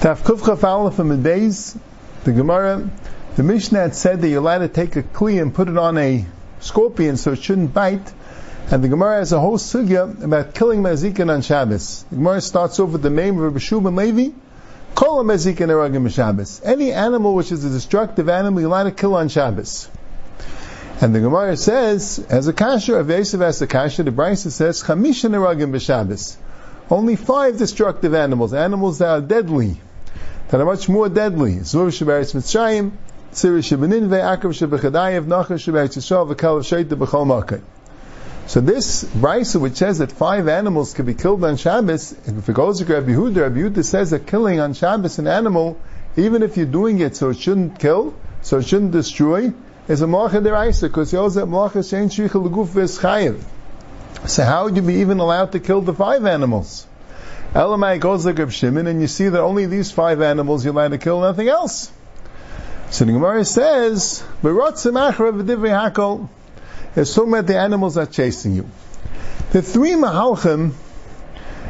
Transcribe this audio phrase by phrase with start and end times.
[0.00, 1.22] Taf Kufcha Aleph and
[2.24, 2.88] the Gemara,
[3.36, 6.24] the Mishnah said that you're allowed to take a kli and put it on a
[6.60, 8.10] scorpion so it shouldn't bite.
[8.70, 12.06] And the Gemara has a whole sugya about killing mazikin on Shabbos.
[12.08, 14.34] The Gemara starts off with the name of Rabbi Shub Levi,
[14.94, 16.62] Kol mazikin eragim Shabbos.
[16.64, 19.90] Any animal which is a destructive animal, you're allowed to kill on Shabbos.
[21.02, 25.32] And the Gemara says, as a kasher, Avesiv as a kasher, the Brisa says, Chamishan
[25.32, 26.38] eragim b'Shabbos.
[26.88, 29.78] Only five destructive animals, animals that are deadly
[30.50, 31.60] that are much more deadly.
[31.60, 32.90] Zur Sheberetz Mitzrayim,
[33.30, 37.62] Siri Shebeninve, Akav Shebechadayev, Nachar Sheberetz Yisrael, V'kalav Sheita B'chol Makai.
[38.48, 42.52] So this brisa, which says that five animals can be killed on Shabbos, if it
[42.52, 45.78] goes to Rabbi Yehuda, Rabbi Yehuda says that killing on Shabbos an animal,
[46.16, 49.52] even if you're doing it so it shouldn't kill, so it shouldn't destroy,
[49.86, 53.40] is a malacha deraisa, because he knows that malacha shein shricha l'guf v'eschayev.
[54.28, 56.88] So how would you be even allowed to kill the five animals?
[57.54, 60.92] Elamai goes like Reb Shimon, and you see that only these five animals you're allowed
[60.92, 61.90] to kill, nothing else.
[62.90, 64.58] So the Gemara says, talking
[67.32, 68.68] about the animals that are chasing you.
[69.50, 70.74] The three mahalchim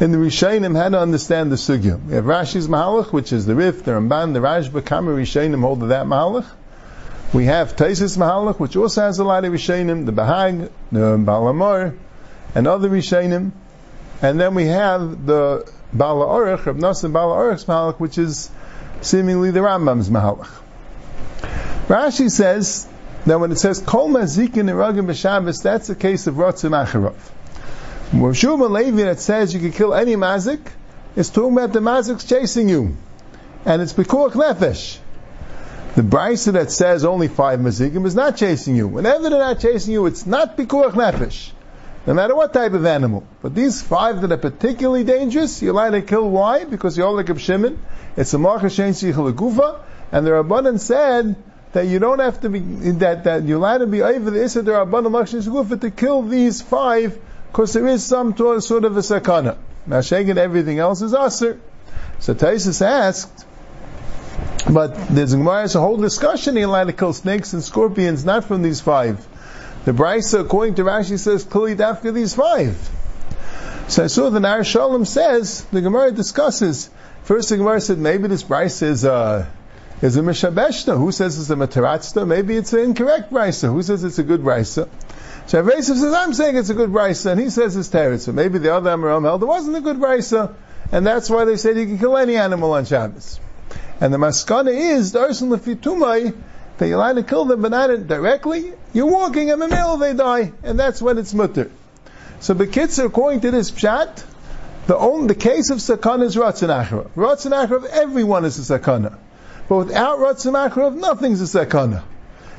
[0.00, 2.04] in the Rishonim had to understand the sugya.
[2.04, 5.82] We have Rashi's mahalach, which is the Rif, the Ramban, the Rashba, Kamer Rishonim hold
[5.82, 6.46] of that mahalach.
[7.32, 11.96] We have Taisis mahalach, which also has a lot of Rishonim, the Bahag, the Balamor,
[12.54, 13.52] and other Rishonim.
[14.22, 18.50] And then we have the Bala Orech, Rab Nassim Bala Orech's Mahalach, which is
[19.00, 20.48] seemingly the Rambam's Mahalach.
[21.88, 22.86] Rashi says
[23.26, 27.16] that when it says Kol Mazikin Iragim B'Shabbos, that's the case of Ratzim Acharov.
[28.12, 30.60] Shuma Levi that says you can kill any mazik,
[31.16, 32.96] is talking about the mazik's chasing you.
[33.64, 34.98] And it's Pekuach Nefesh.
[35.96, 38.86] The brisa that says only five mazikim is not chasing you.
[38.86, 41.50] Whenever they're not chasing you, it's not Pekuach Nefesh
[42.06, 43.24] no matter what type of animal.
[43.42, 46.28] But these five that are particularly dangerous, you're allowed to kill.
[46.28, 46.64] Why?
[46.64, 47.78] Because you're like a Shimon.
[48.16, 48.68] It's a Marcha
[49.32, 51.36] Gufa, and the Rabbanan said
[51.72, 54.62] that you don't have to be that that you're allowed to be over the Issa
[54.62, 57.18] the Rabbanan Marcha Gufa to kill these five
[57.50, 59.56] because there is some sort of a sakana.
[59.86, 61.60] Now, shaking everything else is aser.
[62.18, 63.46] So Taisus asked,
[64.70, 66.56] but there's a whole discussion.
[66.56, 69.26] You're allowed to kill snakes and scorpions, not from these five.
[69.84, 72.76] The Brisa, according to Rashi, says clearly after these five.
[73.88, 76.88] So I saw the Nar Shalom says, the Gemara discusses,
[77.24, 79.50] first the Gemara said maybe this Brisa is a,
[80.00, 80.96] is a Mishabeshta.
[80.96, 82.26] Who says it's a Mataratzta?
[82.26, 83.72] Maybe it's an incorrect Brisa.
[83.72, 84.88] Who says it's a good Brisa?
[85.48, 88.32] So Avesiv says, I'm saying it's a good Brisa, and he says it's Teretz.
[88.32, 90.54] Maybe the other Amaram held it wasn't a good Brisa,
[90.92, 93.40] and that's why they said you can kill any animal on Shabbos.
[94.00, 96.34] And the Maskana is, the Arson Lefitumai,
[96.78, 98.72] that you're allowed to kill them, but not directly.
[98.92, 101.70] You're walking in the middle, they die, and that's when it's mutter.
[102.40, 104.24] So the kids, are according to this pshat,
[104.86, 107.10] the only, the case of sakana is ratzon.
[107.14, 109.16] Ratzon achrav, everyone is a sakana.
[109.68, 112.02] But without ratzon achrav, nothing's a sakana.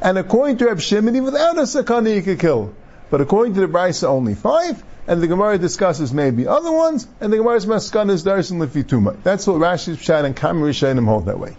[0.00, 2.72] And according to Reb Shimon, without a sakana you could kill.
[3.10, 7.32] But according to the Brisa, only five, and the Gemara discusses maybe other ones, and
[7.32, 9.22] the Gemara's maskana is darsin lefituma.
[9.22, 11.56] That's what Rashi's pshat and Kamri Shainim hold that way.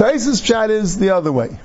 [0.00, 1.58] Taisus chat is the other way.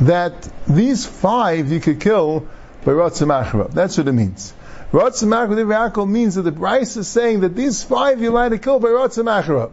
[0.00, 2.46] That these five you could kill
[2.84, 3.72] by Ratzim.
[3.72, 4.52] That's what it means.
[4.92, 8.88] Ratzim means that the Brisa is saying that these five you're allowed to kill by
[8.88, 9.70] Ratzim.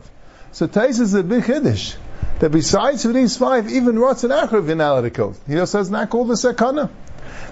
[0.53, 1.95] So Taisus is a big Kiddush.
[2.39, 5.35] That besides these five, even Ratzim you're not allowed to kill.
[5.45, 6.89] He also says not called the Sakana.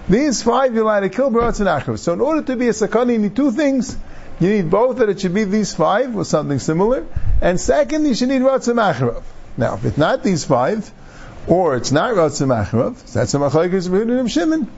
[0.08, 2.00] These five you're allowed to kill by Ratzim.
[2.00, 3.98] So in order to be a Sakana, you need two things.
[4.40, 7.06] You need both that it should be these five or something similar.
[7.42, 9.24] And second, you should need Ratzim.
[9.56, 10.92] Now, if it's not these five,
[11.48, 14.72] or it's not Ratzim Achrav, that's a Machlaikis Reb Shimon.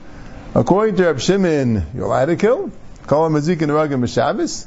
[0.54, 2.70] According to Reb Shimon, you're allowed to kill.
[3.06, 4.66] Call him Mazik and Ragam Shabbos.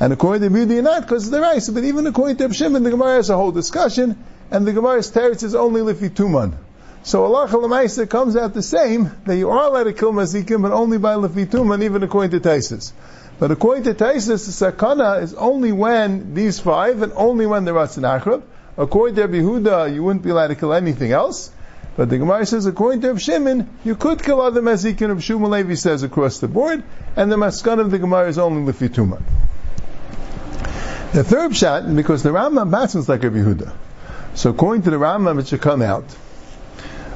[0.00, 1.68] And according to Budi, you're not, because of the rice.
[1.68, 5.10] But even according to Reb Shimon, the Gemara has a whole discussion, and the Gemara's
[5.10, 6.54] teretz is only Lifi Tuman.
[7.02, 10.72] So Allah Lamaisa comes out the same, that you are allowed to kill Mazikim, but
[10.72, 12.92] only by Lifi Tuman, even according to Taisis.
[13.38, 17.72] But according to Taisis, the sakana is only when these five, and only when the
[17.72, 18.42] Ratzin Achrav.
[18.76, 21.50] According to Rabbi Huda, you wouldn't be allowed to kill anything else.
[21.94, 25.14] But the Gemara says, according to Shimon, you could kill other mazikin.
[25.16, 26.82] Shmuel Levi says across the board,
[27.16, 29.20] and the maskan of the Gemara is only lefituma.
[31.12, 33.74] The third shot, because the Rambam Batson like Rabbi Huda.
[34.34, 36.04] So according to the Rambam, it should come out.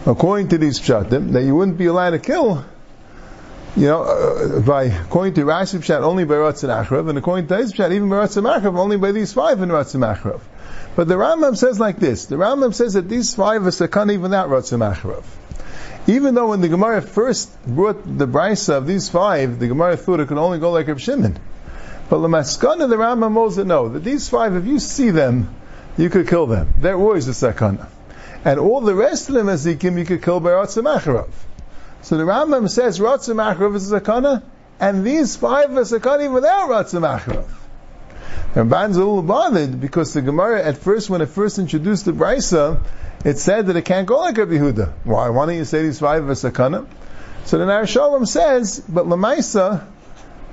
[0.04, 2.66] According to these pshatim, that you wouldn't be allowed to kill,
[3.76, 7.56] you know, uh, by according to Rashi pshat only by Ratzin Achrav, and according to
[7.58, 10.40] his pshat even by Ratzin Achrav only by these five in Ratzin Achrav.
[10.96, 12.24] But the Rambam says like this.
[12.24, 15.24] The Rambam says that these five are sakana even without Ratzim Acharav.
[16.06, 20.20] Even though when the Gemara first brought the brisa of these five, the Gemara thought
[20.20, 21.38] it could only go like Rav Shimon.
[22.08, 25.54] But the Maskana, the Rambam knows that no, that these five, if you see them,
[25.98, 26.72] you could kill them.
[26.78, 27.88] They're always a sakana.
[28.44, 30.84] And all the rest of the mazikim you could kill by Ratzim
[32.06, 34.44] So the Rambam says Ratzim Acharov is a sakana,
[34.78, 37.48] and these five are sakana without Ratzim Acharov.
[38.54, 42.80] Ramban's a little bothered because the Gemara at first, when it first introduced the Brisa,
[43.24, 44.92] it said that it can't go like Rabbi Yehuda.
[45.02, 45.30] Why?
[45.30, 46.86] Why don't you say these five are sakana?
[47.44, 49.84] So the Narashalim says, but Lamaisa,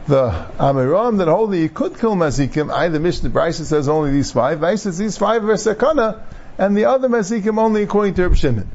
[0.08, 4.58] the Amiram that hold you could kill Mazikim, either Mishnah Brisa says only these five,
[4.58, 6.20] Brisa says these five are sakana,
[6.58, 8.72] and the other Mazikim only according to Reb Shimon.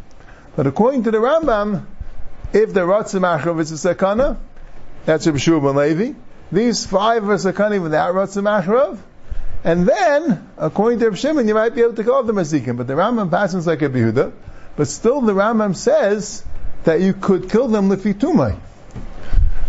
[0.55, 1.85] But according to the Rambam,
[2.53, 4.37] if the Ratzim Achrav is a sakana,
[5.05, 6.19] that's Reb Shua ben Levi.
[6.51, 8.99] These five are sakana without Ratzim Achrav,
[9.65, 12.77] and then, according to Reb Shimon, you might be able to call them Mazikim.
[12.77, 14.33] But the Rambam passes like a Behuda,
[14.77, 16.45] but still the Rambam says
[16.85, 18.59] that you could kill them lifitumai.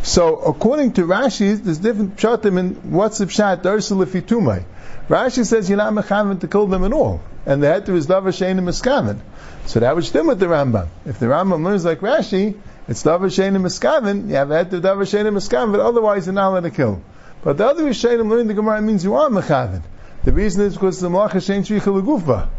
[0.03, 4.63] So according to Rashi, there's different pshatim in what's the pshat darsa lifitumai.
[5.09, 8.29] Rashi says you're not mechavan to kill them at all, and the heter is davar
[8.29, 9.19] shein miskaven.
[9.65, 10.87] So that would stem with the Rambam.
[11.05, 12.57] If the Rambam learns like Rashi,
[12.89, 14.27] it's davar shein miskaven.
[14.27, 17.01] You have the heter davar shein miskaven, but otherwise you're not allowed to kill.
[17.43, 19.83] But the other Rishonim learning the Gemara means you are mechaven.
[20.25, 22.49] The reason is because the malacha shein shricha legufa.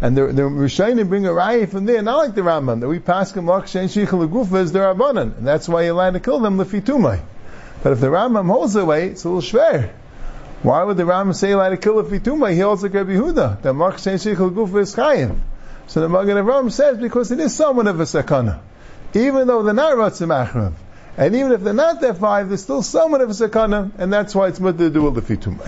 [0.00, 2.98] And the, the Rishonim bring a raya from there, not like the Rambam, that we
[2.98, 6.20] pass them Lach Shein Shichel Gufa is their Rabbanan, and that's why you're allowed to
[6.20, 7.22] kill them Lefitumai.
[7.82, 9.90] But if the Rambam holds the way, it's a little schwer.
[10.62, 12.52] Why would the Rambam say allowed to kill Lefitumai?
[12.52, 15.38] He holds like Rabbi Huda, that Lach Shein Shichel Gufa is Chayim.
[15.86, 18.58] So the Magen Avraham says because it is somewhat of a sakana.
[19.14, 20.74] Even though they're not Ratzim Achrav.
[21.16, 24.34] And even if they're not there five, they're still somewhat of a sakana, and that's
[24.34, 25.64] why it's mutter to do a Lefitumai.